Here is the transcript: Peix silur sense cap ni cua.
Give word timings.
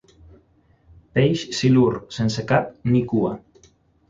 Peix 1.17 1.43
silur 1.57 1.93
sense 2.17 2.47
cap 2.53 2.73
ni 2.95 3.05
cua. 3.15 3.37